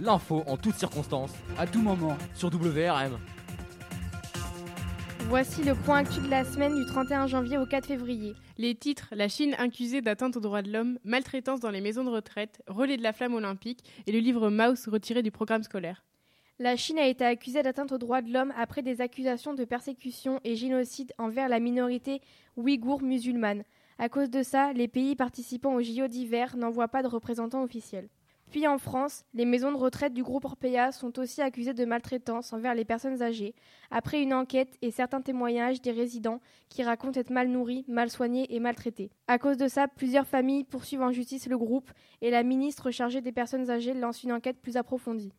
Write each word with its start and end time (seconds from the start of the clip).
L'info 0.00 0.44
en 0.46 0.56
toutes 0.56 0.76
circonstances, 0.76 1.32
à 1.58 1.66
tout 1.66 1.82
moment, 1.82 2.16
sur 2.34 2.48
WRM. 2.50 3.18
Voici 5.28 5.64
le 5.64 5.74
point 5.74 5.98
actu 5.98 6.20
de 6.20 6.28
la 6.28 6.44
semaine 6.44 6.72
du 6.74 6.86
31 6.86 7.26
janvier 7.26 7.58
au 7.58 7.66
4 7.66 7.86
février. 7.86 8.34
Les 8.58 8.76
titres 8.76 9.08
La 9.10 9.28
Chine 9.28 9.54
accusée 9.58 10.00
d'atteinte 10.00 10.36
aux 10.36 10.40
droits 10.40 10.62
de 10.62 10.72
l'homme, 10.72 11.00
maltraitance 11.04 11.58
dans 11.58 11.70
les 11.70 11.80
maisons 11.80 12.04
de 12.04 12.10
retraite, 12.10 12.62
relais 12.68 12.96
de 12.96 13.02
la 13.02 13.12
flamme 13.12 13.34
olympique 13.34 13.80
et 14.06 14.12
le 14.12 14.20
livre 14.20 14.50
Mouse 14.50 14.86
retiré 14.86 15.22
du 15.22 15.32
programme 15.32 15.64
scolaire. 15.64 16.04
La 16.60 16.76
Chine 16.76 16.98
a 16.98 17.06
été 17.06 17.24
accusée 17.24 17.64
d'atteinte 17.64 17.90
aux 17.90 17.98
droits 17.98 18.22
de 18.22 18.32
l'homme 18.32 18.52
après 18.56 18.82
des 18.82 19.00
accusations 19.00 19.54
de 19.54 19.64
persécution 19.64 20.40
et 20.44 20.54
génocide 20.54 21.12
envers 21.18 21.48
la 21.48 21.58
minorité 21.58 22.20
ouïghour 22.56 23.02
musulmane. 23.02 23.64
À 23.98 24.08
cause 24.08 24.30
de 24.30 24.44
ça, 24.44 24.72
les 24.72 24.86
pays 24.86 25.16
participant 25.16 25.74
aux 25.74 25.82
JO 25.82 26.06
d'hiver 26.06 26.56
n'envoient 26.56 26.88
pas 26.88 27.02
de 27.02 27.08
représentants 27.08 27.64
officiels. 27.64 28.08
Puis 28.50 28.66
en 28.66 28.78
France, 28.78 29.24
les 29.34 29.44
maisons 29.44 29.72
de 29.72 29.76
retraite 29.76 30.14
du 30.14 30.22
groupe 30.22 30.46
Orpea 30.46 30.90
sont 30.90 31.18
aussi 31.18 31.42
accusées 31.42 31.74
de 31.74 31.84
maltraitance 31.84 32.52
envers 32.54 32.74
les 32.74 32.86
personnes 32.86 33.22
âgées, 33.22 33.54
après 33.90 34.22
une 34.22 34.32
enquête 34.32 34.78
et 34.80 34.90
certains 34.90 35.20
témoignages 35.20 35.82
des 35.82 35.90
résidents 35.90 36.40
qui 36.70 36.82
racontent 36.82 37.20
être 37.20 37.30
mal 37.30 37.48
nourris, 37.48 37.84
mal 37.88 38.08
soignés 38.08 38.46
et 38.54 38.58
maltraités. 38.58 39.10
À 39.26 39.38
cause 39.38 39.58
de 39.58 39.68
ça, 39.68 39.86
plusieurs 39.86 40.26
familles 40.26 40.64
poursuivent 40.64 41.02
en 41.02 41.12
justice 41.12 41.46
le 41.46 41.58
groupe 41.58 41.90
et 42.22 42.30
la 42.30 42.42
ministre 42.42 42.90
chargée 42.90 43.20
des 43.20 43.32
personnes 43.32 43.68
âgées 43.70 43.92
lance 43.92 44.22
une 44.22 44.32
enquête 44.32 44.60
plus 44.62 44.78
approfondie. 44.78 45.32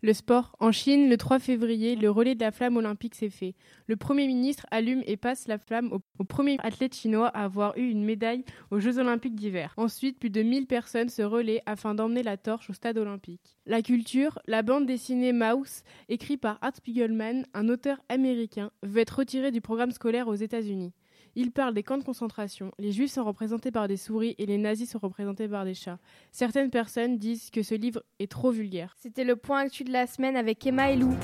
Le 0.00 0.12
sport. 0.12 0.54
En 0.60 0.70
Chine, 0.70 1.10
le 1.10 1.16
3 1.16 1.40
février, 1.40 1.96
le 1.96 2.08
relais 2.08 2.36
de 2.36 2.40
la 2.40 2.52
flamme 2.52 2.76
olympique 2.76 3.16
s'est 3.16 3.30
fait. 3.30 3.56
Le 3.88 3.96
Premier 3.96 4.28
ministre 4.28 4.64
allume 4.70 5.02
et 5.06 5.16
passe 5.16 5.48
la 5.48 5.58
flamme 5.58 5.92
au, 5.92 6.24
premier 6.24 6.56
athlète 6.60 6.94
chinois 6.94 7.26
à 7.26 7.42
avoir 7.42 7.76
eu 7.76 7.88
une 7.88 8.04
médaille 8.04 8.44
aux 8.70 8.78
Jeux 8.78 9.00
olympiques 9.00 9.34
d'hiver. 9.34 9.74
Ensuite, 9.76 10.20
plus 10.20 10.30
de 10.30 10.40
1000 10.40 10.66
personnes 10.66 11.08
se 11.08 11.22
relaient 11.22 11.62
afin 11.66 11.96
d'emmener 11.96 12.22
la 12.22 12.36
torche 12.36 12.70
au 12.70 12.74
stade 12.74 12.96
olympique. 12.96 13.56
La 13.66 13.82
culture. 13.82 14.38
La 14.46 14.62
bande 14.62 14.86
dessinée 14.86 15.32
Mouse, 15.32 15.82
écrite 16.08 16.40
par 16.40 16.58
Art 16.62 16.76
Spiegelman, 16.76 17.44
un 17.52 17.68
auteur 17.68 18.00
américain, 18.08 18.70
veut 18.84 19.00
être 19.00 19.18
retirée 19.18 19.50
du 19.50 19.60
programme 19.60 19.90
scolaire 19.90 20.28
aux 20.28 20.34
États-Unis. 20.34 20.92
Il 21.36 21.52
parle 21.52 21.74
des 21.74 21.82
camps 21.82 21.98
de 21.98 22.04
concentration. 22.04 22.72
Les 22.78 22.92
juifs 22.92 23.12
sont 23.12 23.24
représentés 23.24 23.70
par 23.70 23.88
des 23.88 23.96
souris 23.96 24.34
et 24.38 24.46
les 24.46 24.58
nazis 24.58 24.90
sont 24.90 24.98
représentés 24.98 25.48
par 25.48 25.64
des 25.64 25.74
chats. 25.74 25.98
Certaines 26.32 26.70
personnes 26.70 27.18
disent 27.18 27.50
que 27.50 27.62
ce 27.62 27.74
livre 27.74 28.02
est 28.18 28.30
trop 28.30 28.50
vulgaire. 28.50 28.94
C'était 28.98 29.24
le 29.24 29.36
point 29.36 29.60
actuel 29.60 29.88
de 29.88 29.92
la 29.92 30.06
semaine 30.06 30.36
avec 30.36 30.66
Emma 30.66 30.90
et 30.90 30.96
Lou. 30.96 31.14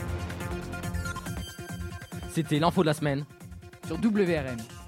C'était 2.30 2.58
l'info 2.58 2.82
de 2.82 2.86
la 2.86 2.94
semaine 2.94 3.24
sur 3.86 3.96
WRM. 3.96 4.83